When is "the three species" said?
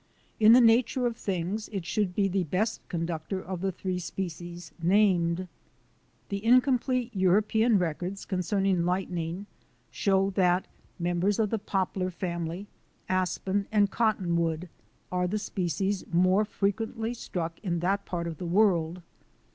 3.61-4.71